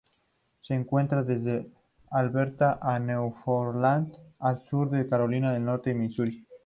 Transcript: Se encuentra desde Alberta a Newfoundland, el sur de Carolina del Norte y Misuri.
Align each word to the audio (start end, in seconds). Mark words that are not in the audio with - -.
Se 0.61 0.73
encuentra 0.73 1.21
desde 1.23 1.69
Alberta 2.09 2.79
a 2.81 2.97
Newfoundland, 2.97 4.17
el 4.43 4.57
sur 4.59 4.89
de 4.89 5.07
Carolina 5.07 5.53
del 5.53 5.63
Norte 5.65 5.91
y 5.91 5.93
Misuri. 5.93 6.47